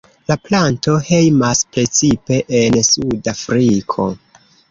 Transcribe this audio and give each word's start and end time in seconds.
La 0.29 0.35
planto 0.43 0.93
hejmas 1.09 1.61
precipe 1.75 2.39
en 2.61 2.79
suda 2.89 3.37
Afriko. 3.39 4.09